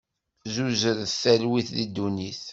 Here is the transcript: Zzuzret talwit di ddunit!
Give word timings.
Zzuzret 0.45 1.01
talwit 1.21 1.67
di 1.77 1.85
ddunit! 1.89 2.43